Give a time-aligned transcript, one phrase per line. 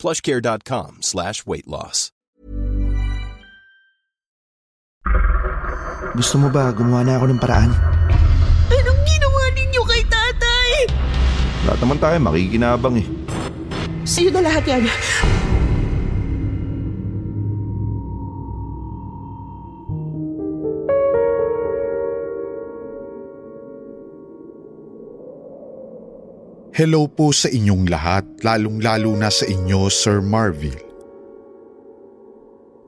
[0.00, 2.08] plushcare.com slash weight loss.
[6.16, 7.70] Gusto mo ba gumawa na ako ng paraan?
[8.72, 10.70] Anong ginawa ninyo kay tatay?
[11.68, 13.06] Lahat naman tayo makikinabang eh.
[14.02, 14.82] Sa'yo na lahat yan.
[26.80, 30.80] Hello po sa inyong lahat, lalong-lalo na sa inyo, Sir Marville.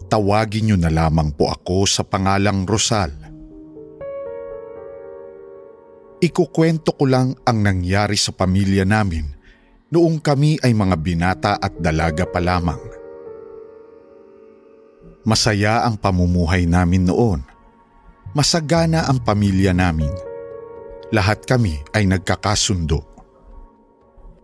[0.08, 3.12] Tawagin niyo na lamang po ako sa pangalang Rosal.
[6.24, 9.28] Ikukwento ko lang ang nangyari sa pamilya namin
[9.92, 12.80] noong kami ay mga binata at dalaga pa lamang.
[15.28, 17.44] Masaya ang pamumuhay namin noon.
[18.32, 20.16] Masagana ang pamilya namin.
[21.12, 23.11] Lahat kami ay nagkakasundo.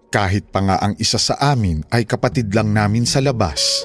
[0.09, 3.84] Kahit pa nga ang isa sa amin ay kapatid lang namin sa labas,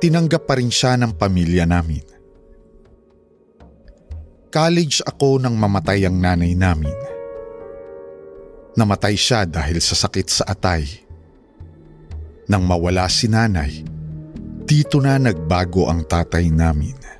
[0.00, 2.00] tinanggap pa rin siya ng pamilya namin.
[4.48, 6.96] College ako nang mamatay ang nanay namin.
[8.80, 10.84] Namatay siya dahil sa sakit sa atay.
[12.48, 13.84] Nang mawala si nanay,
[14.64, 17.15] dito na nagbago ang tatay namin.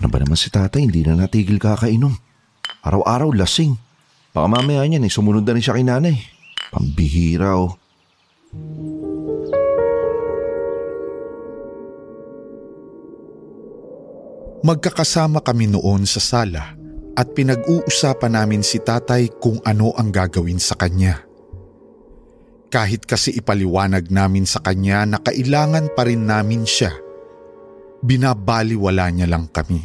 [0.00, 2.16] Ano ba naman si tatay, hindi na natigil kakainom.
[2.80, 3.76] Araw-araw lasing.
[4.32, 6.16] Baka mamaya niyan eh, sumunod na rin siya kay nanay.
[6.72, 7.76] Pambihira oh.
[14.64, 16.72] Magkakasama kami noon sa sala
[17.12, 21.20] at pinag-uusapan namin si tatay kung ano ang gagawin sa kanya.
[22.72, 26.96] Kahit kasi ipaliwanag namin sa kanya na kailangan pa rin namin siya,
[28.00, 29.80] binabaliwala niya lang kami.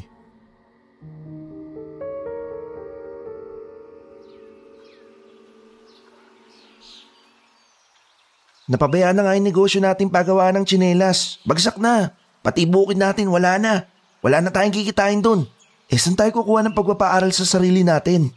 [8.65, 11.37] Napabayaan na nga yung negosyo natin pagawa ng tsinelas.
[11.45, 12.17] Bagsak na.
[12.41, 13.85] Pati bukid natin, wala na.
[14.25, 15.45] Wala na tayong kikitain dun.
[15.85, 18.33] Eh, saan tayo kukuha ng pagpapaaral sa sarili natin?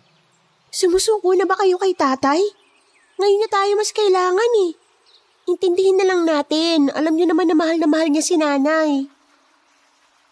[0.68, 2.44] Sumusuko na ba kayo kay tatay?
[3.16, 4.72] Ngayon na tayo mas kailangan eh.
[5.48, 6.92] Intindihin na lang natin.
[6.92, 9.08] Alam niyo naman na mahal na mahal niya si nanay.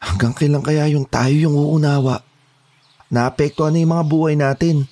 [0.01, 2.21] Hanggang kailan kaya yung tayo yung uunawa?
[3.09, 4.84] Naapektuhan na yung mga buhay natin.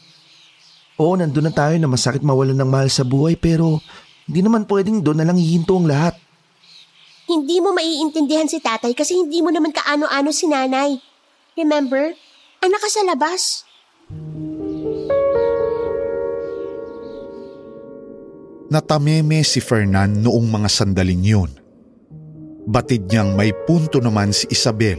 [0.97, 3.83] Oo, nandun na tayo na masakit mawalan ng mahal sa buhay pero
[4.31, 6.15] hindi naman pwedeng doon na lang hihinto ang lahat.
[7.25, 11.01] Hindi mo maiintindihan si tatay kasi hindi mo naman kaano-ano si nanay.
[11.57, 12.15] Remember?
[12.63, 13.65] Anak ka sa labas.
[18.71, 21.64] Natameme si Fernan noong mga sandaling yun.
[22.65, 24.97] Batid niyang may punto naman si Isabel,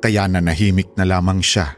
[0.00, 1.76] kaya nanahimik na lamang siya.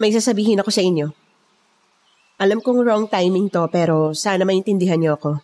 [0.00, 1.12] May sasabihin ako sa inyo.
[2.40, 5.36] Alam kong wrong timing to pero sana maintindihan niyo ako.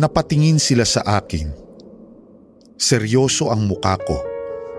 [0.00, 1.52] Napatingin sila sa akin.
[2.80, 4.16] Seryoso ang muka ko,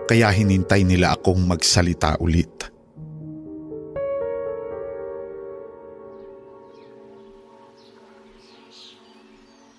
[0.08, 2.72] kaya hinintay nila akong magsalita ulit.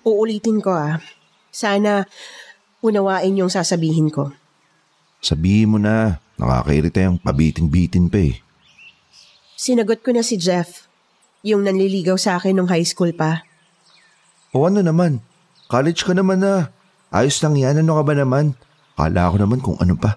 [0.05, 1.01] Uulitin ko ah.
[1.49, 2.05] Sana
[2.85, 4.31] unawain yung sasabihin ko.
[5.19, 8.39] Sabihin mo na, nakakairita yung pabitin-bitin pa eh.
[9.59, 10.87] Sinagot ko na si Jeff,
[11.43, 13.43] yung nanliligaw sa akin nung high school pa.
[14.55, 15.19] O ano naman,
[15.67, 16.71] college ka naman na.
[17.11, 18.55] Ayos lang yan, ano ka ba naman?
[18.95, 20.15] Kala ko naman kung ano pa.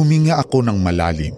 [0.00, 1.36] Huminga ako ng malalim.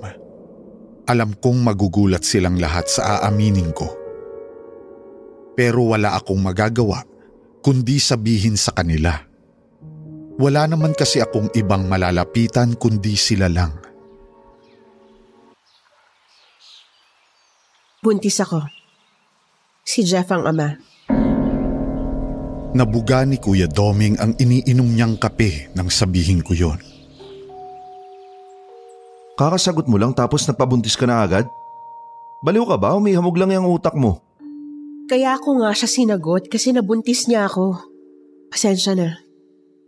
[1.10, 3.90] Alam kong magugulat silang lahat sa aaminin ko.
[5.58, 7.02] Pero wala akong magagawa
[7.58, 9.18] kundi sabihin sa kanila.
[10.38, 13.74] Wala naman kasi akong ibang malalapitan kundi sila lang.
[17.98, 18.62] Buntis ako.
[19.82, 20.78] Si Jeff ang ama.
[22.78, 26.91] Nabuga ni Kuya Doming ang iniinom niyang kape nang sabihin ko yon.
[29.36, 31.48] Kakasagot mo lang tapos nagpabuntis ka na agad?
[32.42, 32.98] Baliw ka ba?
[32.98, 34.20] Umihamog lang yung utak mo.
[35.08, 37.78] Kaya ako nga siya sinagot kasi nabuntis niya ako.
[38.52, 39.20] Pasensya na.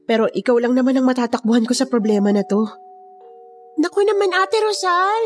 [0.04, 2.64] Pero ikaw lang naman ang matatakbuhan ko sa problema na to.
[3.80, 5.24] Naku naman Ate Rosal.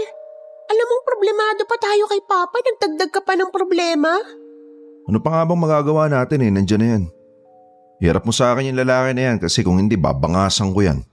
[0.68, 4.20] Alam mong problemado pa tayo kay Papa, nagdagdag ka pa ng problema.
[5.08, 7.04] Ano pa nga bang magagawa natin eh, nandiyan na yan.
[7.98, 11.07] Hirap mo sa akin yung lalaki na yan kasi kung hindi babangasan ko yan.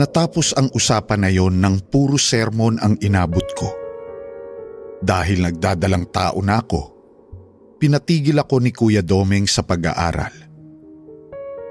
[0.00, 3.68] Natapos ang usapan na yon ng puro sermon ang inabot ko.
[5.04, 6.80] Dahil nagdadalang tao na ako,
[7.76, 10.32] pinatigil ako ni Kuya Domeng sa pag-aaral.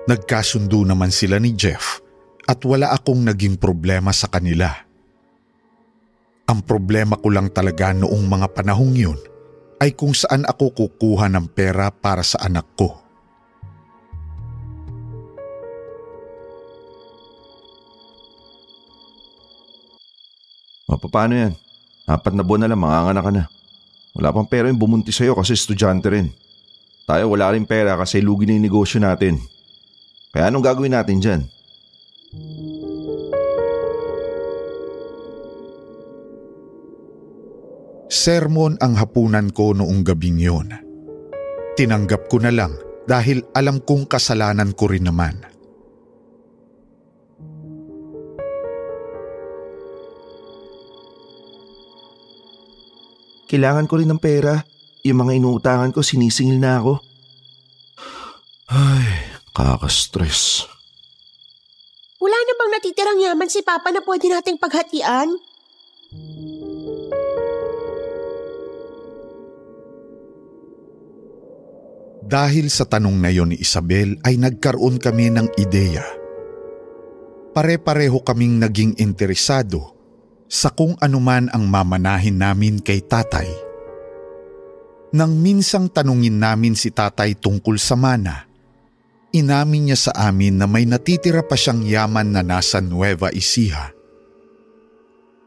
[0.06, 2.06] Nagkasundo naman sila ni Jeff
[2.46, 4.70] at wala akong naging problema sa kanila.
[6.46, 9.18] Ang problema ko lang talaga noong mga panahong yun
[9.82, 13.09] ay kung saan ako kukuha ng pera para sa anak ko.
[20.90, 21.54] O paano yan?
[22.10, 23.44] Apat na buwan na lang, manganganak ka na.
[24.18, 26.34] Wala pang pera yung bumunti sa'yo kasi estudyante rin.
[27.06, 29.38] Tayo wala rin pera kasi lugi na yung negosyo natin.
[30.34, 31.42] Kaya anong gagawin natin dyan?
[38.10, 40.74] Sermon ang hapunan ko noong gabing yun.
[41.78, 42.74] Tinanggap ko na lang
[43.06, 45.49] dahil alam kong kasalanan ko rin naman.
[53.50, 54.62] Kailangan ko rin ng pera.
[55.02, 57.02] Yung mga inuutangan ko, sinisingil na ako.
[58.70, 60.70] Ay, kakastress.
[62.22, 65.34] Wala na bang natitirang yaman si Papa na pwede nating paghatian?
[72.30, 76.06] Dahil sa tanong na yon ni Isabel ay nagkaroon kami ng ideya.
[77.58, 79.99] Pare-pareho kaming naging interesado
[80.50, 83.46] sa kung anuman ang mamanahin namin kay tatay.
[85.14, 88.50] Nang minsang tanungin namin si tatay tungkol sa mana,
[89.30, 93.94] inamin niya sa amin na may natitira pa siyang yaman na nasa Nueva Ecija.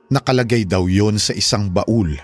[0.06, 2.14] Nakalagay daw yon sa isang baul.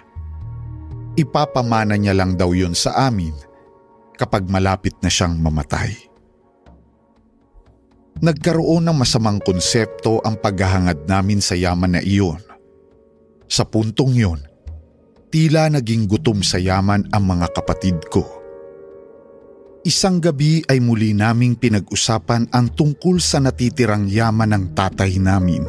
[1.19, 3.35] Ipapamana niya lang daw yon sa amin
[4.15, 5.95] kapag malapit na siyang mamatay.
[8.19, 12.48] Nagkaroon ng masamang konsepto ang paghahangad namin sa yaman na iyon.
[13.49, 14.41] Sa puntong yon,
[15.33, 18.29] tila naging gutom sa yaman ang mga kapatid ko.
[19.89, 25.65] Isang gabi ay muli naming pinag-usapan ang tungkol sa natitirang yaman ng tatay namin.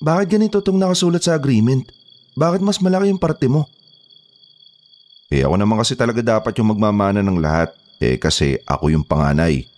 [0.00, 1.84] Bakit ganito itong nakasulat sa agreement?
[2.32, 3.68] Bakit mas malaki yung parte mo?
[5.28, 7.76] Eh ako naman kasi talaga dapat yung magmamana ng lahat.
[8.00, 9.68] Eh kasi ako yung panganay.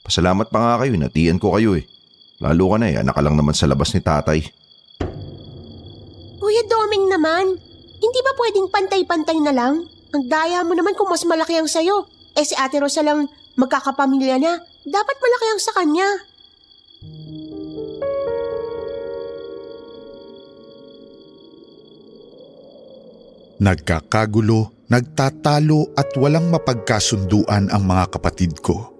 [0.00, 1.84] Pasalamat pa nga kayo, natiyan ko kayo eh.
[2.40, 4.40] Lalo ka na eh, anak ka lang naman sa labas ni tatay.
[6.40, 7.60] Kuya Doming naman,
[8.00, 9.84] hindi ba pwedeng pantay-pantay na lang?
[10.16, 12.08] Ang daya mo naman kung mas malaki ang sayo.
[12.32, 13.28] Eh si Ate Rosa lang
[13.60, 14.64] magkakapamilya na.
[14.88, 16.08] Dapat malaki ang sa kanya.
[23.58, 28.92] Nagkakagulo, nagtatalo at walang mapagkasunduan ang mga kapatid ko.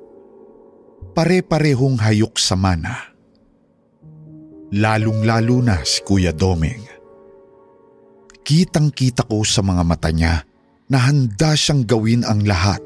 [1.17, 3.13] Pare-parehong hayok sa mana.
[4.69, 6.85] Lalong-lalo na si Kuya Domeng.
[8.45, 10.45] Kitang-kita ko sa mga mata niya
[10.89, 12.85] na handa siyang gawin ang lahat.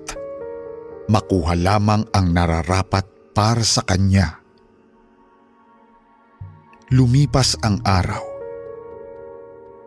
[1.11, 4.39] Makuha lamang ang nararapat para sa kanya.
[6.95, 8.33] Lumipas ang araw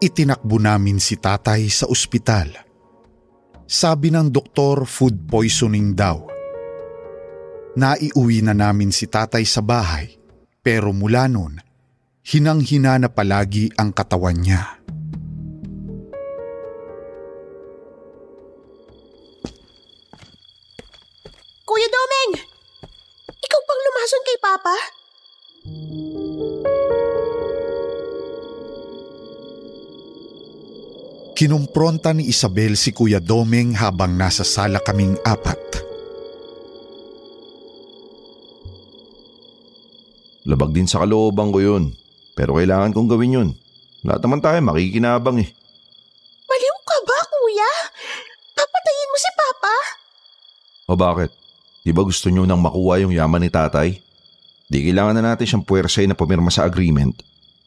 [0.06, 2.65] itinakbo namin si tatay sa ospital.
[3.66, 6.22] Sabi ng doktor food poisoning daw.
[7.76, 10.22] Naiuwi na namin si tatay sa bahay
[10.66, 11.62] pero mula noon,
[12.26, 14.82] hinang-hina na palagi ang katawan niya.
[21.66, 22.34] Kuya Domeng!
[23.30, 24.76] Ikaw pang lumason kay Papa?
[31.36, 35.60] Kinumpronta ni Isabel si Kuya Domeng habang nasa sala kaming apat.
[40.48, 41.92] Labag din sa kalooban ko yun.
[42.40, 43.50] Pero kailangan kong gawin yun.
[44.08, 45.52] Lahat naman tayo makikinabang eh.
[46.48, 47.72] Baliw ka ba, kuya?
[48.56, 49.76] Papatayin mo si Papa?
[50.88, 51.36] O bakit?
[51.84, 54.00] Di ba gusto nyo nang makuha yung yaman ni tatay?
[54.72, 57.12] Di kailangan na natin siyang puwersay na pumirma sa agreement.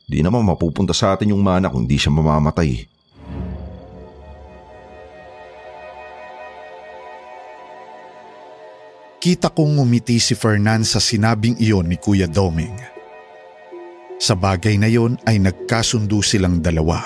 [0.09, 2.97] Di naman mapupunta sa atin yung mana kung di siya mamamatay.
[9.19, 12.71] Kita kong ngumiti si Fernan sa sinabing iyon ni Kuya Doming.
[14.15, 17.03] Sa bagay na yon ay nagkasundo silang dalawa.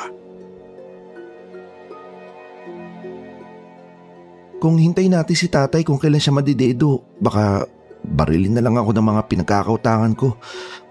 [4.61, 7.65] Kung hintayin natin si tatay kung kailan siya madidedo, baka
[8.05, 10.37] barilin na lang ako ng mga pinagkakautangan ko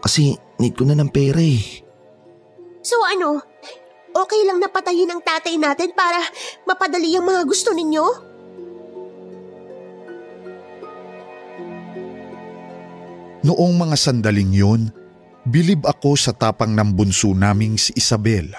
[0.01, 1.61] kasi need ko na ng pera eh.
[2.81, 3.45] So ano,
[4.09, 6.17] okay lang napatayin ang tatay natin para
[6.65, 8.30] mapadali ang mga gusto ninyo?
[13.41, 14.81] Noong mga sandaling yun,
[15.49, 18.53] bilib ako sa tapang ng bunso naming si Isabel.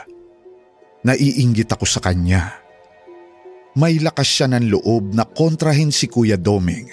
[1.07, 2.59] Naiinggit ako sa kanya.
[3.79, 6.91] May lakas siya ng loob na kontrahin si Kuya Doming.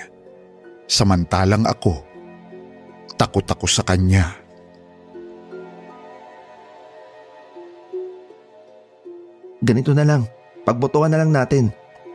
[0.86, 2.06] Samantalang ako,
[3.18, 4.38] takot ako sa kanya.
[9.60, 10.24] Ganito na lang,
[10.64, 11.74] pagbotohan na lang natin.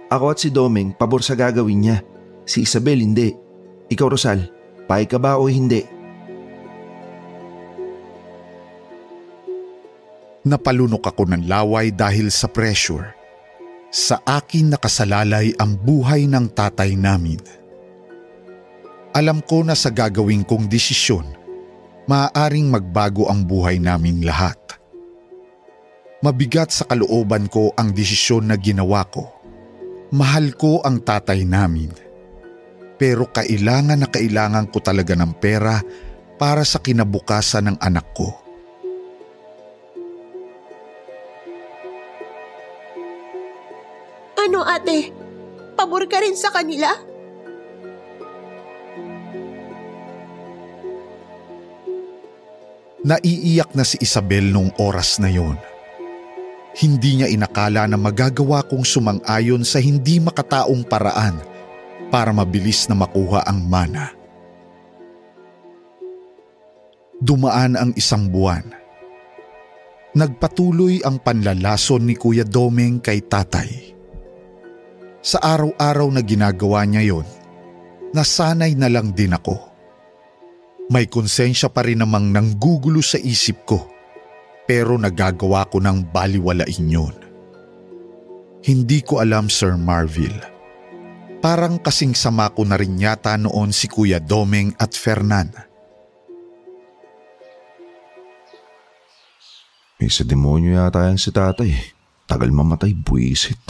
[0.08, 1.98] Ako at si Doming pabor sa gagawin niya.
[2.46, 3.34] Si Isabel hindi.
[3.90, 4.40] Ikaw Rosal,
[4.84, 5.80] Pay ka ba o hindi?
[10.44, 13.16] Napalunok ako ng laway dahil sa pressure.
[13.88, 17.40] Sa akin nakasalalay ang buhay ng tatay namin.
[19.16, 21.24] Alam ko na sa gagawin kong desisyon,
[22.04, 24.58] maaaring magbago ang buhay namin lahat.
[26.20, 29.30] Mabigat sa kalooban ko ang desisyon na ginawa ko.
[30.12, 32.03] Mahal ko ang tatay namin
[32.94, 35.82] pero kailangan na kailangan ko talaga ng pera
[36.38, 38.28] para sa kinabukasan ng anak ko.
[44.44, 45.10] Ano ate?
[45.74, 46.92] Pabor ka rin sa kanila?
[53.04, 55.60] Naiiyak na si Isabel nung oras na yon.
[56.74, 61.53] Hindi niya inakala na magagawa kong sumang-ayon sa hindi makataong paraan
[62.14, 64.14] para mabilis na makuha ang mana.
[67.18, 68.62] Dumaan ang isang buwan.
[70.14, 73.98] Nagpatuloy ang panlalason ni Kuya Domeng kay tatay.
[75.26, 77.26] Sa araw-araw na ginagawa niya yon,
[78.14, 79.58] nasanay na lang din ako.
[80.94, 83.90] May konsensya pa rin namang nanggugulo sa isip ko
[84.70, 87.16] pero nagagawa ko ng baliwalain yon.
[88.62, 90.53] Hindi ko alam Sir Marville
[91.44, 95.52] Parang kasing sama ko na rin yata noon si Kuya Domeng at Fernan.
[100.00, 101.68] May sa demonyo yata yan si tatay.
[102.24, 103.60] Tagal mamatay, buwisit.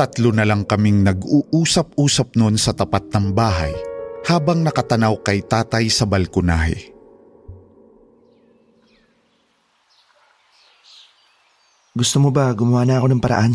[0.00, 3.76] Tatlo na lang kaming nag-uusap-usap noon sa tapat ng bahay
[4.24, 6.96] habang nakatanaw kay tatay sa balkonahe.
[11.90, 13.52] Gusto mo ba gumawa na ako ng paraan?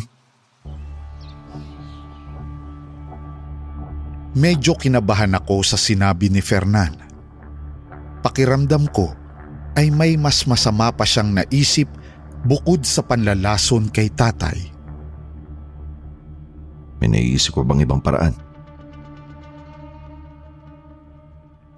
[4.36, 6.92] Medyo kinabahan ako sa sinabi ni Fernan.
[8.20, 9.16] Pakiramdam ko
[9.80, 11.88] ay may mas masama pa siyang naisip
[12.44, 14.60] bukod sa panlalason kay tatay.
[17.00, 18.36] May naisip ko bang ibang paraan?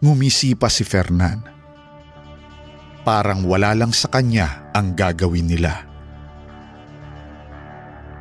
[0.01, 1.45] Ngumisi pa si Fernan.
[3.05, 5.86] Parang wala lang sa kanya ang gagawin nila.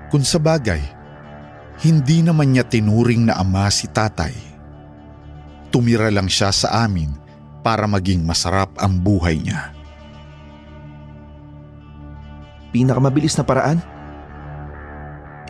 [0.07, 0.79] Kung sa bagay,
[1.83, 4.33] hindi naman niya tinuring na ama si tatay.
[5.69, 7.11] Tumira lang siya sa amin
[7.61, 9.75] para maging masarap ang buhay niya.
[12.71, 13.79] Pinakamabilis na paraan?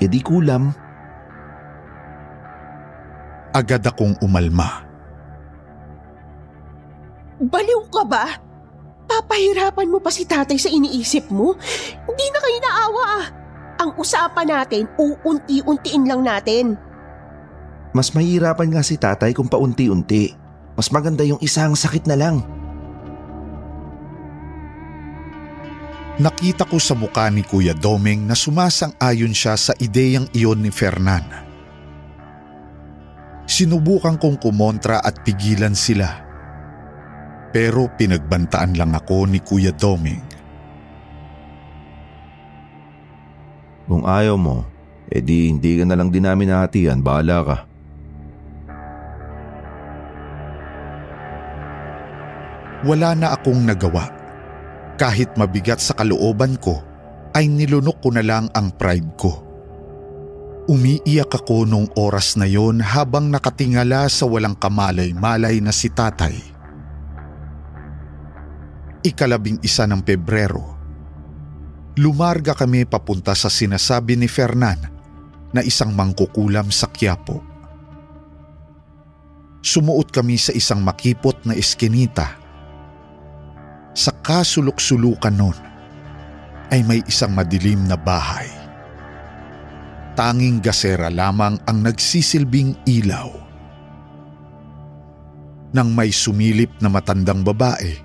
[0.00, 0.72] E di kulam.
[3.52, 4.84] Agad akong umalma.
[7.36, 8.24] Baliw ka ba?
[9.06, 11.54] Papahirapan mo pa si tatay sa iniisip mo?
[12.08, 13.26] Hindi na kayo naawa ah.
[13.76, 16.80] Ang usapan natin, uunti-untiin lang natin.
[17.92, 20.32] Mas mahirapan nga si tatay kung paunti-unti.
[20.76, 22.44] Mas maganda yung isang sakit na lang.
[26.16, 31.24] Nakita ko sa mukha ni Kuya Domeng na sumasang-ayon siya sa ideyang iyon ni Fernan.
[33.44, 36.24] Sinubukan kong kumontra at pigilan sila.
[37.52, 40.35] Pero pinagbantaan lang ako ni Kuya Domeng.
[43.86, 44.66] Kung ayaw mo,
[45.06, 47.56] edi hindi ka na lang din namin nahatian, bahala ka.
[52.82, 54.10] Wala na akong nagawa.
[54.98, 56.82] Kahit mabigat sa kalooban ko,
[57.34, 59.32] ay nilunok ko na lang ang pride ko.
[60.66, 66.34] Umiiyak ako nung oras na yon habang nakatingala sa walang kamalay-malay na si tatay.
[69.06, 70.75] Ikalabing isa ng Pebrero
[71.96, 74.76] Lumarga kami papunta sa sinasabi ni Fernan
[75.48, 77.40] na isang mangkukulam sa Quiapo.
[79.64, 82.36] Sumuot kami sa isang makipot na eskinita.
[83.96, 85.56] Sa kasulok-sulukan nun
[86.68, 88.52] ay may isang madilim na bahay.
[90.12, 93.32] Tanging gasera lamang ang nagsisilbing ilaw.
[95.72, 97.96] Nang may sumilip na matandang babae,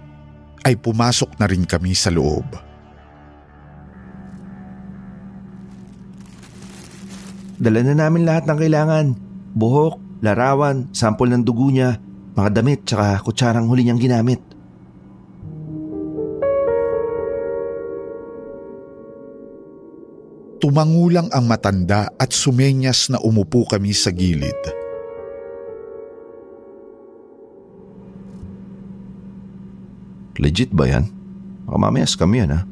[0.63, 2.70] ay pumasok na rin kami sa loob.
[7.61, 9.05] Dala na namin lahat ng kailangan.
[9.53, 12.01] Buhok, larawan, sampol ng dugo niya,
[12.33, 14.41] mga damit tsaka kutsarang huli niyang ginamit.
[20.57, 24.57] Tumangulang ang matanda at sumenyas na umupo kami sa gilid.
[30.41, 31.05] Legit ba yan?
[31.69, 32.65] Baka mamaya scam yan ha?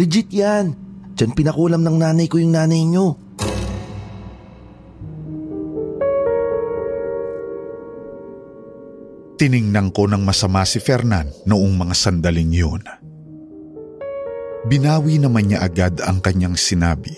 [0.00, 0.72] Legit yan!
[1.12, 3.27] Diyan pinakulam ng nanay ko yung nanay niyo.
[9.38, 12.82] Tiningnan ko ng masama si Fernan noong mga sandaling yun.
[14.66, 17.14] Binawi naman niya agad ang kanyang sinabi.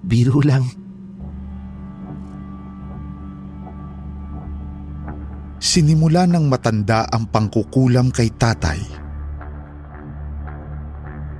[0.00, 0.64] Biro lang.
[5.60, 8.80] Sinimula ng matanda ang pangkukulam kay tatay.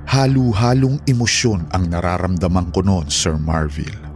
[0.05, 4.08] Halu-halong emosyon ang nararamdaman ko noon, Sir Marville.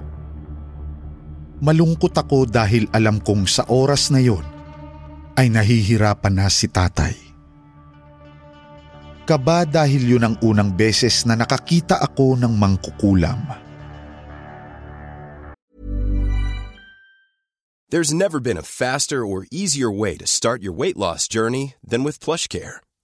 [1.63, 4.43] Malungkot ako dahil alam kong sa oras na yon
[5.39, 7.15] ay nahihirapan na si tatay.
[9.23, 13.39] Kaba dahil yun ang unang beses na nakakita ako ng mangkukulam.
[17.87, 22.03] There's never been a faster or easier way to start your weight loss journey than
[22.03, 22.82] with PlushCare.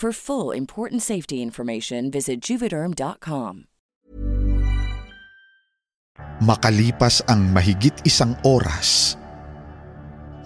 [0.00, 3.68] For full important safety information, visit juvederm.com.
[6.40, 9.20] Makalipas ang mahigit isang oras,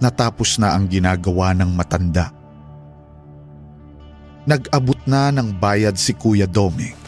[0.03, 2.35] natapos na ang ginagawa ng matanda.
[4.43, 6.99] Nag-abot na ng bayad si Kuya Doming.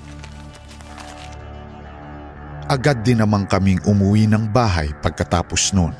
[2.71, 5.99] Agad din naman kaming umuwi ng bahay pagkatapos noon.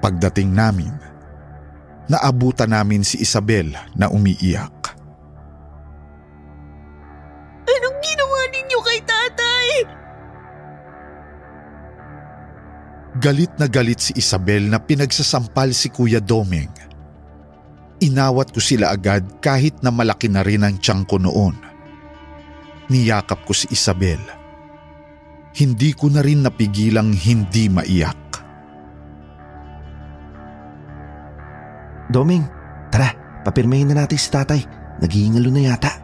[0.00, 0.96] Pagdating namin,
[2.08, 4.81] naabutan namin si Isabel na umiiyak.
[13.22, 16.74] Galit na galit si Isabel na pinagsasampal si Kuya Doming.
[18.02, 21.54] Inawat ko sila agad kahit na malaki na rin ang tiyang ko noon.
[22.90, 24.18] Niyakap ko si Isabel.
[25.54, 28.22] Hindi ko na rin napigilang hindi maiyak.
[32.10, 32.42] Doming,
[32.90, 33.14] tara,
[33.46, 34.60] papirmahin na natin si tatay.
[34.98, 35.94] Naghihingalo na yata.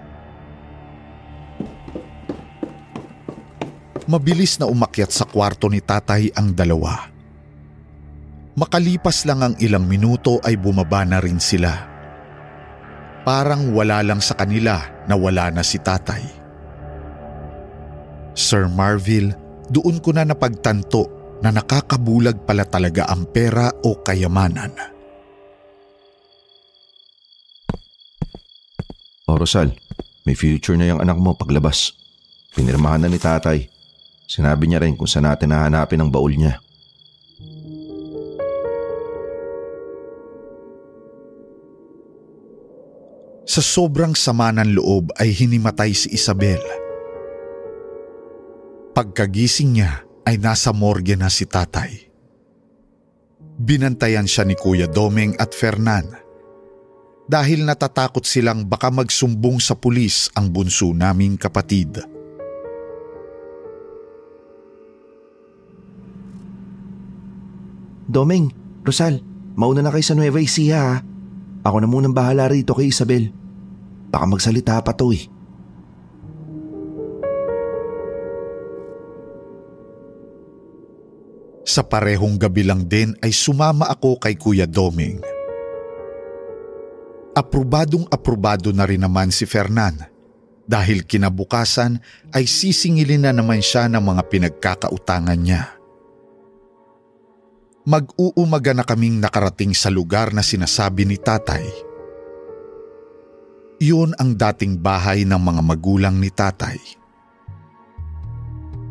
[4.08, 7.12] Mabilis na umakyat sa kwarto ni tatay ang dalawa.
[8.56, 11.70] Makalipas lang ang ilang minuto ay bumaba na rin sila.
[13.22, 16.24] Parang wala lang sa kanila na wala na si tatay.
[18.32, 19.36] Sir Marville,
[19.68, 21.12] doon ko na napagtanto
[21.44, 24.72] na nakakabulag pala talaga ang pera o kayamanan.
[29.28, 29.76] O Rosal,
[30.28, 31.96] May future na yung anak mo paglabas.
[32.52, 33.64] Pinirmahan na ni tatay.
[34.28, 36.60] Sinabi niya rin kung saan natin hahanapin ang baul niya.
[43.48, 46.60] Sa sobrang sama ng loob ay hinimatay si Isabel.
[48.92, 52.12] Pagkagising niya ay nasa morgue na si tatay.
[53.56, 56.04] Binantayan siya ni Kuya Domeng at Fernan
[57.24, 62.17] dahil natatakot silang baka magsumbong sa pulis ang bunso naming kapatid.
[68.08, 68.48] Domeng,
[68.88, 69.20] Rosal,
[69.52, 70.96] mauna na kayo sa Nueva Ecija ha.
[71.60, 73.28] Ako na munang bahala rito kay Isabel.
[74.08, 75.28] Baka magsalita pa to eh.
[81.68, 85.20] Sa parehong gabi lang din ay sumama ako kay Kuya Doming.
[87.36, 90.00] Aprobadong aprobado na rin naman si Fernan
[90.64, 92.00] dahil kinabukasan
[92.32, 95.77] ay sisingilin na naman siya ng mga pinagkakautangan niya.
[97.88, 101.64] Mag-uumaga na kaming nakarating sa lugar na sinasabi ni tatay.
[103.80, 106.76] Iyon ang dating bahay ng mga magulang ni tatay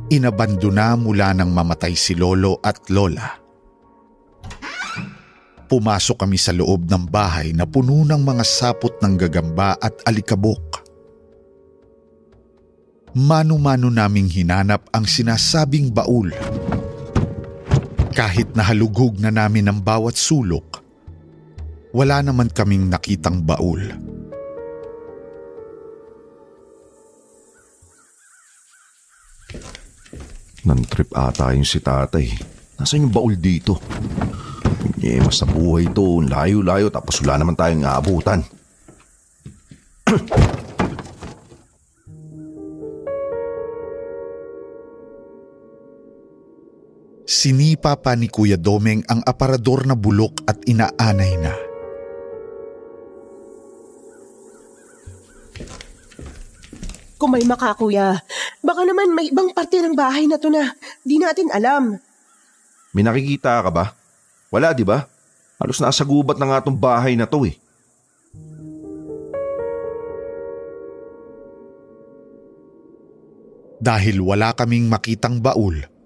[0.07, 3.27] inabandona mula nang mamatay si lolo at lola.
[5.67, 10.87] Pumasok kami sa loob ng bahay na puno ng mga sapot ng gagamba at alikabok.
[13.17, 16.31] Mano-mano naming hinanap ang sinasabing baul.
[18.17, 20.81] Kahit nahalughog na namin ang bawat sulok,
[21.93, 23.77] wala naman kaming nakitang baul.
[30.65, 32.33] Nan-trip ata yung si tatay.
[32.81, 33.77] Nasaan yung baul dito?
[34.81, 36.25] Punyemas sa buhay to.
[36.25, 38.41] Layo-layo tapos wala naman tayong aabutan.
[47.37, 51.53] Sinipa pa ni Kuya Domeng ang aparador na bulok at inaanay na.
[57.21, 58.25] Kung may makakuya,
[58.65, 60.73] baka naman may ibang parte ng bahay na to na
[61.05, 62.01] di natin alam.
[62.97, 63.93] May nakikita ka ba?
[64.49, 65.05] Wala, di ba?
[65.61, 67.53] Halos nasa gubat na nga tong bahay na to eh.
[73.77, 75.96] Dahil wala kaming makitang baul,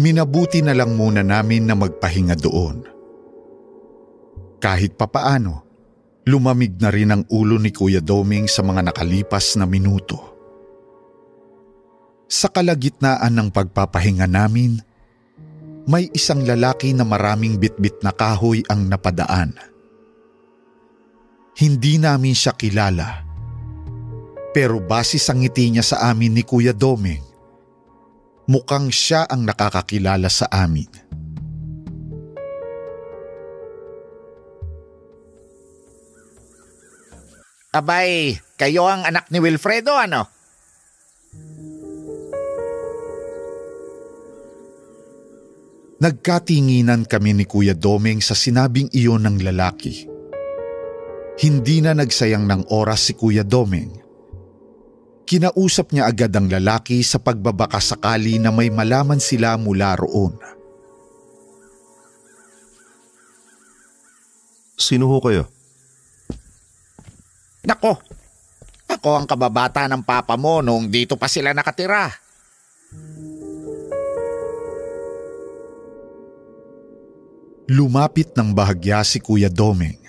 [0.00, 2.88] minabuti na lang muna namin na magpahinga doon.
[4.56, 5.60] Kahit papaano,
[6.24, 10.16] lumamig na rin ang ulo ni Kuya Doming sa mga nakalipas na minuto.
[12.30, 14.80] Sa kalagitnaan ng pagpapahinga namin,
[15.84, 19.52] may isang lalaki na maraming bitbit na kahoy ang napadaan.
[21.60, 23.30] Hindi namin siya kilala
[24.50, 27.22] pero base sa ngiti niya sa amin ni Kuya Doming,
[28.50, 30.90] mukhang siya ang nakakakilala sa amin.
[37.70, 40.26] Abay, kayo ang anak ni Wilfredo ano?
[46.00, 50.08] Nagkatinginan kami ni Kuya Doming sa sinabing iyon ng lalaki.
[51.38, 53.99] Hindi na nagsayang ng oras si Kuya Doming.
[55.28, 60.34] Kinausap niya agad ang lalaki sa pagbabaka sakali na may malaman sila mula roon.
[64.80, 65.44] Sino ho kayo?
[67.60, 68.00] Nako,
[68.88, 72.08] ako ang kababata ng papa mo nung dito pa sila nakatira.
[77.70, 80.00] Lumapit ng bahagya si Kuya Doming.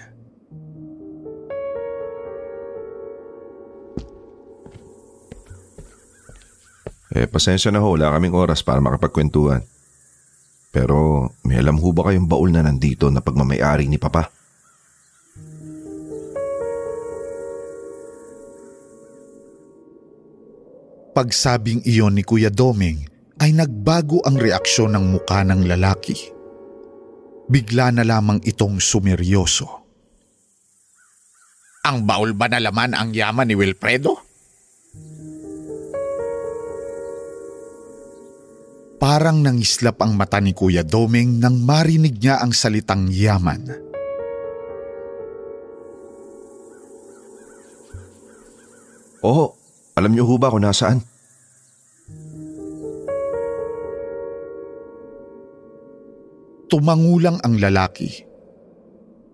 [7.11, 7.91] Eh, pasensya na ho.
[7.91, 9.63] Wala kaming oras para makapagkwentuhan.
[10.71, 14.31] Pero may alam ho ba kayong baul na nandito na pagmamayari ni Papa?
[21.11, 23.03] Pagsabing iyon ni Kuya Doming
[23.43, 26.15] ay nagbago ang reaksyon ng muka ng lalaki.
[27.51, 29.67] Bigla na lamang itong sumeryoso.
[31.83, 34.30] Ang baul ba na laman ang yaman ni Wilfredo?
[39.01, 43.65] Parang nangislap ang mata ni Kuya Doming nang marinig niya ang salitang yaman.
[49.25, 49.57] Oo,
[49.97, 51.01] alam niyo ho ba kung nasaan?
[56.69, 58.21] Tumangulang ang lalaki.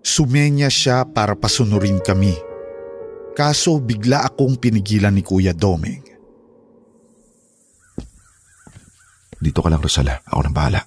[0.00, 2.32] Sumenya siya para pasunurin kami.
[3.36, 6.07] Kaso bigla akong pinigilan ni Kuya Doming.
[9.38, 10.18] Dito ka lang, Rosala.
[10.26, 10.82] Ako nang bahala.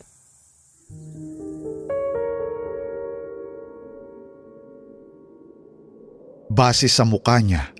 [6.51, 7.71] Base sa mukha niya,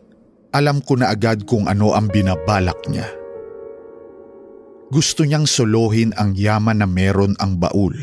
[0.55, 3.03] alam ko na agad kung ano ang binabalak niya.
[4.91, 7.95] Gusto niyang solohin ang yaman na meron ang baul.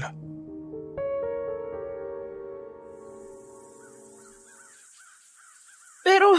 [6.05, 6.37] Pero,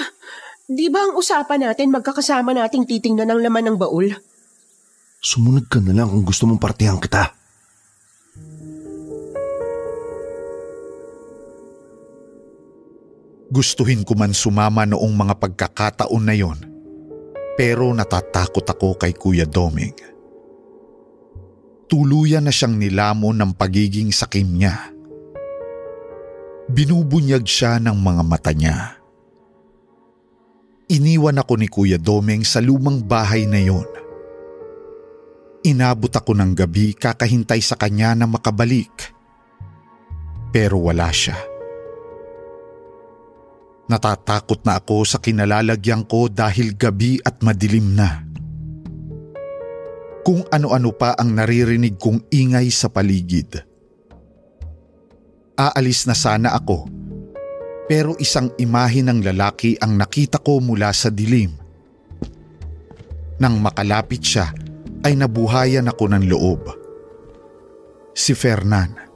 [0.66, 4.29] di ba ang usapan natin magkakasama nating titingnan ang laman ng baul?
[5.20, 7.36] Sumunod ka na lang kung gusto mong partihan kita.
[13.52, 16.60] Gustuhin ko man sumama noong mga pagkakataon na yon.
[17.60, 19.92] Pero natatakot ako kay Kuya Doming.
[21.92, 24.94] Tuluyan na siyang nilamon ng pagiging sakim niya.
[26.72, 28.96] Binubunyag siya ng mga mata niya.
[30.88, 34.09] Iniwan ako ni Kuya Doming sa lumang bahay na yon.
[35.60, 39.12] Inabot ako ng gabi kakahintay sa kanya na makabalik.
[40.56, 41.36] Pero wala siya.
[43.90, 48.24] Natatakot na ako sa kinalalagyan ko dahil gabi at madilim na.
[50.24, 53.66] Kung ano-ano pa ang naririnig kong ingay sa paligid.
[55.60, 56.88] Aalis na sana ako,
[57.90, 61.52] pero isang imahe ng lalaki ang nakita ko mula sa dilim.
[63.42, 64.54] Nang makalapit siya,
[65.04, 66.62] ay nabuhayan ako ng loob.
[68.12, 69.08] Si Fernan.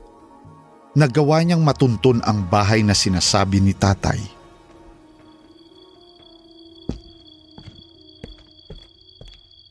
[0.93, 4.21] Nagawa niyang matuntun ang bahay na sinasabi ni tatay.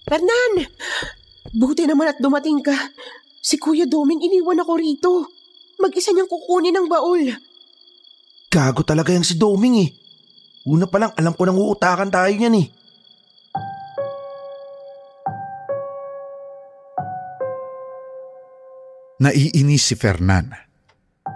[0.03, 0.67] Fernan!
[1.55, 2.75] Buti naman at dumating ka.
[3.39, 5.13] Si Kuya Doming iniwan ako rito.
[5.79, 7.31] Mag-isa niyang kukunin ang baul.
[8.53, 9.91] Gago talaga yung si Doming eh.
[10.69, 12.67] Una pa lang alam ko nang uutakan tayo niyan eh.
[19.23, 20.51] Naiinis si Fernan.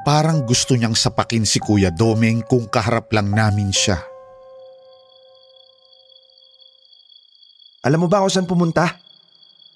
[0.02, 4.02] Parang gusto niyang sapakin si Kuya Doming kung kaharap lang namin siya.
[7.86, 8.90] Alam mo ba kung saan pumunta?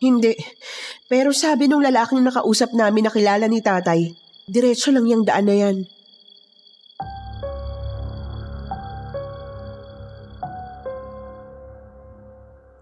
[0.02, 0.34] Hindi.
[1.06, 4.10] Pero sabi nung lalaking nakausap namin na kilala ni tatay,
[4.50, 5.76] diretso lang yung daan na yan.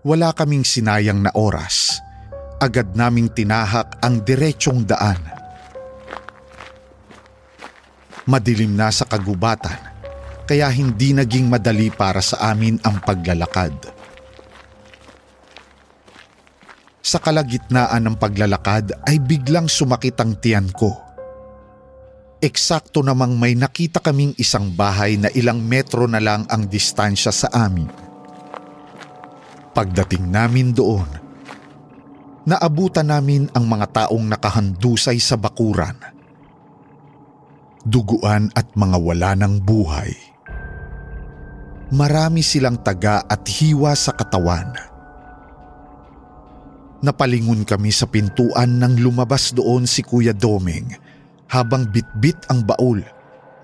[0.08, 2.07] Wala kaming sinayang na oras.
[2.58, 5.22] Agad naming tinahak ang diretsyong daan.
[8.26, 9.78] Madilim na sa kagubatan,
[10.42, 13.72] kaya hindi naging madali para sa amin ang paglalakad.
[16.98, 20.92] Sa kalagitnaan ng paglalakad ay biglang sumakit ang tiyan ko.
[22.42, 27.48] Eksakto namang may nakita kaming isang bahay na ilang metro na lang ang distansya sa
[27.54, 27.86] amin.
[29.78, 31.27] Pagdating namin doon,
[32.48, 36.00] naabutan namin ang mga taong nakahandusay sa bakuran.
[37.84, 40.16] Duguan at mga wala ng buhay.
[41.92, 44.72] Marami silang taga at hiwa sa katawan.
[47.04, 50.90] Napalingon kami sa pintuan nang lumabas doon si Kuya Doming
[51.48, 53.00] habang bitbit ang baul,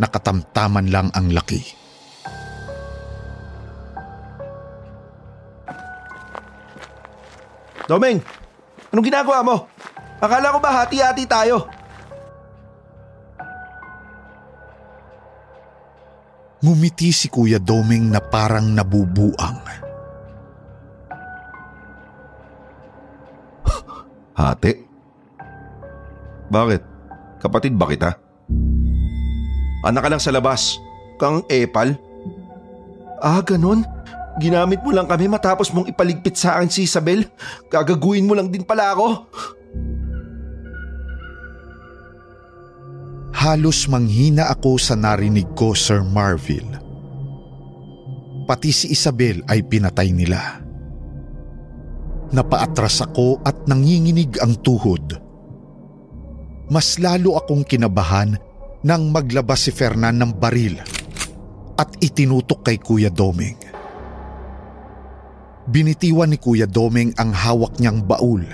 [0.00, 1.60] nakatamtaman lang ang laki.
[7.84, 8.24] Doming,
[8.94, 9.66] anong ginagawa mo?
[10.22, 11.66] Akala ko ba hati-hati tayo?
[16.62, 19.58] Ngumiti si Kuya Doming na parang nabubuang.
[24.38, 24.72] Hati?
[26.48, 26.82] Bakit?
[27.42, 28.16] Kapatid ba kita?
[29.84, 30.80] Anak ka lang sa labas.
[31.20, 32.00] Kang epal?
[33.20, 33.84] Ah, ganun?
[34.34, 37.22] Ginamit mo lang kami matapos mong ipaligpit sa akin si Isabel?
[37.70, 39.30] Gagaguin mo lang din pala ako?
[43.34, 46.80] Halos manghina ako sa narinig ko, Sir Marville.
[48.48, 50.64] Pati si Isabel ay pinatay nila.
[52.34, 55.20] Napaatras ako at nanginginig ang tuhod.
[56.72, 58.34] Mas lalo akong kinabahan
[58.82, 60.80] nang maglabas si Fernan ng baril
[61.76, 63.73] at itinutok kay Kuya Doming.
[65.64, 68.44] Binitiwan ni Kuya Doming ang hawak niyang baul.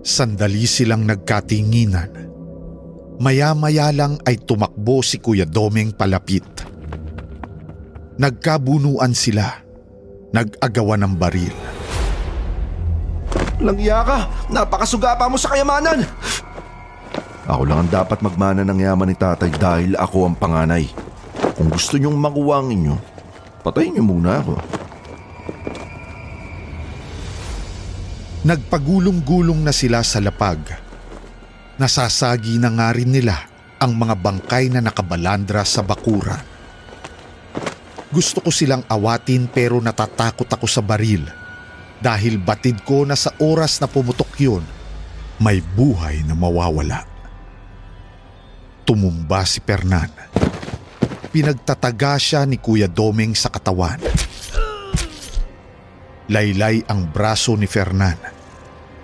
[0.00, 2.32] Sandali silang nagkatinginan.
[3.20, 6.44] Maya-maya lang ay tumakbo si Kuya Doming palapit.
[8.16, 9.60] Nagkabunuan sila.
[10.32, 11.56] Nag-agawan ng baril.
[13.60, 14.18] Langya ka!
[14.48, 16.00] Napakasuga pa mo sa kayamanan!
[17.44, 20.88] Ako lang ang dapat magmana ng yaman ni tatay dahil ako ang panganay.
[21.58, 22.96] Kung gusto niyong makuha ang inyo,
[23.60, 24.56] Patayin niyo muna ako.
[28.40, 30.64] Nagpagulong-gulong na sila sa lapag.
[31.76, 33.36] Nasasagi na nga rin nila
[33.76, 36.40] ang mga bangkay na nakabalandra sa bakuran.
[38.08, 41.28] Gusto ko silang awatin pero natatakot ako sa baril
[42.00, 44.64] dahil batid ko na sa oras na pumutok yun,
[45.36, 47.04] may buhay na mawawala.
[48.88, 50.08] Tumumba si Pernan.
[51.28, 54.00] Pinagtataga siya ni Kuya Doming sa katawan.
[56.30, 58.14] Laylay ang braso ni Fernan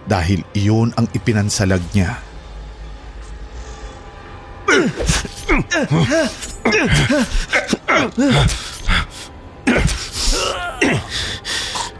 [0.07, 2.23] dahil iyon ang ipinansalag niya.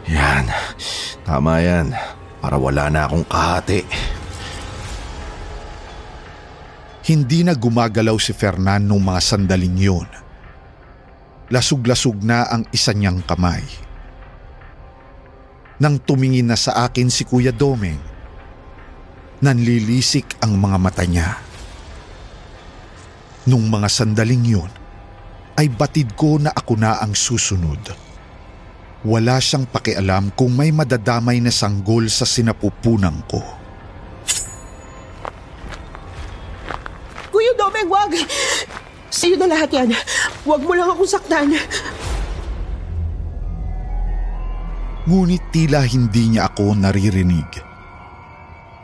[0.07, 0.47] Yan.
[1.27, 1.91] Tama yan.
[2.39, 3.83] Para wala na akong kahati.
[7.11, 10.07] Hindi na gumagalaw si Fernan nung mga sandaling yun.
[11.51, 13.86] Lasug-lasug na ang isa niyang kamay.
[15.77, 18.01] Nang tumingin na sa akin si Kuya Domeng,
[19.45, 21.37] nanlilisik ang mga mata niya.
[23.45, 24.73] Nung mga sandaling yun,
[25.61, 27.93] ay batid ko na ako na ang susunod.
[29.05, 33.45] Wala siyang pakialam kung may madadamay na sanggol sa sinapupunan ko.
[37.29, 38.17] Kuya Domeng, wag!
[39.13, 39.93] Sa'yo na lahat yan.
[40.49, 41.53] Huwag mo lang akong saktan.
[45.07, 47.63] Ngunit tila hindi niya ako naririnig.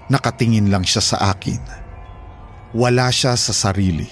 [0.06, 1.58] Nakatingin lang siya sa akin.
[2.78, 4.06] Wala siya sa sarili.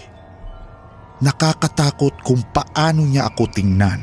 [1.23, 4.03] Nakakatakot kung paano niya ako tingnan.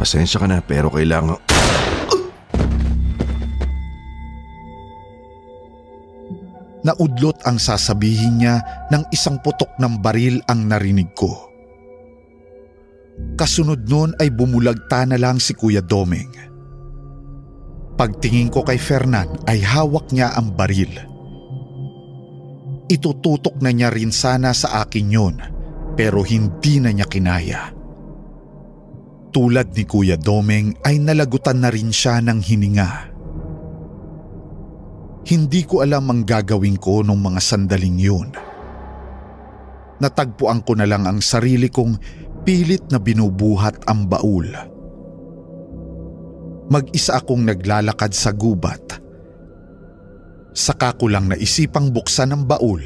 [0.00, 1.36] Pasensya ka na pero kailangan...
[6.80, 11.49] Naudlot ang sasabihin niya ng isang putok ng baril ang narinig ko.
[13.40, 16.28] Kasunod nun ay bumulagta na lang si Kuya Domeng.
[17.96, 20.92] Pagtingin ko kay Fernan ay hawak niya ang baril.
[22.88, 25.36] Itututok na niya rin sana sa akin yun
[25.94, 27.76] pero hindi na niya kinaya.
[29.30, 32.90] Tulad ni Kuya Domeng ay nalagutan na rin siya ng hininga.
[35.28, 38.28] Hindi ko alam ang gagawin ko nung mga sandaling yun.
[40.00, 44.48] Natagpuan ko na lang ang sarili kong pilit na binubuhat ang baul.
[46.70, 49.02] Mag-isa akong naglalakad sa gubat.
[50.54, 52.82] Saka ko lang naisipang buksan ang baul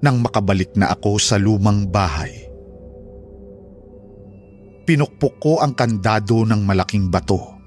[0.00, 2.48] nang makabalik na ako sa lumang bahay.
[4.88, 7.60] Pinukpok ko ang kandado ng malaking bato.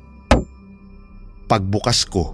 [1.45, 2.34] Pagbukas ko,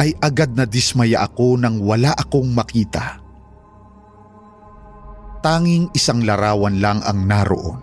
[0.00, 3.25] ay agad na dismaya ako nang wala akong makita.
[5.46, 7.78] Tanging isang larawan lang ang naroon.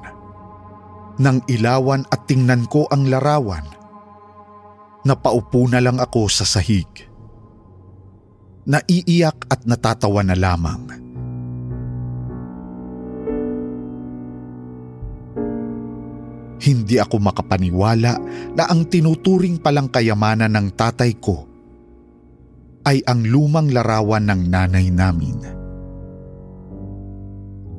[1.24, 3.64] Nang ilawan at tingnan ko ang larawan,
[5.08, 6.92] napaupo na lang ako sa sahig.
[8.68, 10.84] Naiiyak at natatawa na lamang.
[16.68, 18.14] Hindi ako makapaniwala
[18.60, 21.48] na ang tinuturing palang kayamanan ng tatay ko
[22.84, 25.63] ay ang lumang larawan ng nanay namin.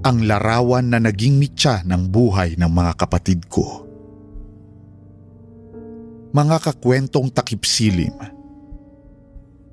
[0.05, 3.89] Ang larawan na naging mitya ng buhay ng mga kapatid ko.
[6.37, 8.13] Mga kakwentong takip silim.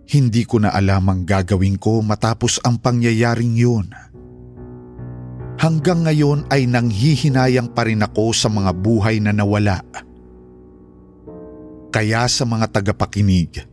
[0.07, 3.91] Hindi ko na alam ang gagawin ko matapos ang pangyayaring yun.
[5.59, 9.83] Hanggang ngayon ay nanghihinayang pa rin ako sa mga buhay na nawala.
[11.91, 13.67] Kaya sa mga tagapakinig,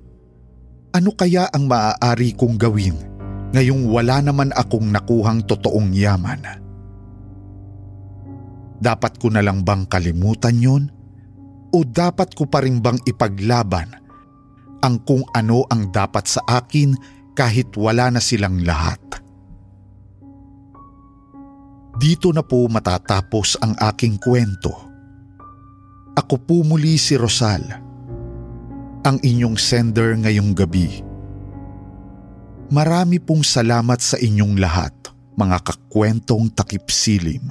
[0.91, 3.18] ano kaya ang maaari kong gawin
[3.53, 6.43] ngayong wala naman akong nakuhang totoong yaman?
[8.79, 10.85] Dapat ko na lang bang kalimutan yon?
[11.75, 13.93] O dapat ko pa rin bang ipaglaban
[14.79, 16.95] ang kung ano ang dapat sa akin
[17.35, 19.01] kahit wala na silang lahat?
[21.99, 24.71] Dito na po matatapos ang aking kwento.
[26.15, 27.63] Ako po muli si Rosal,
[29.03, 31.08] ang inyong sender ngayong gabi.
[32.69, 34.93] Marami pong salamat sa inyong lahat,
[35.41, 37.49] mga kakwentong takip silim.